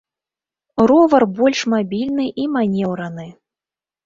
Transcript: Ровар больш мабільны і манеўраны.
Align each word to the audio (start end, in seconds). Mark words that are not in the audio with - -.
Ровар 0.91 1.23
больш 1.41 1.59
мабільны 1.75 2.25
і 2.45 2.47
манеўраны. 2.55 3.29